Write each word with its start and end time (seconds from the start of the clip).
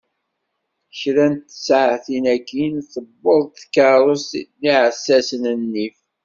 Kra 0.99 1.25
n 1.31 1.35
tsaɛtin 1.37 2.25
akin, 2.35 2.75
tiweḍ-d 2.91 3.53
tkarrust 3.61 4.33
n 4.37 4.45
yiɛessassen 4.63 5.43
n 5.49 5.55
nnif. 5.63 5.97